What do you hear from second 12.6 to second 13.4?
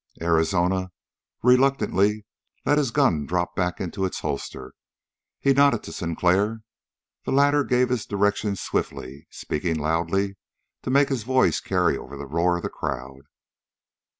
the crowd.